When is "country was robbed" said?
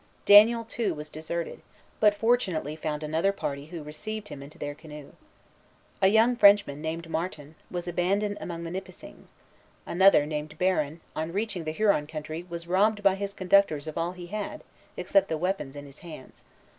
12.07-13.03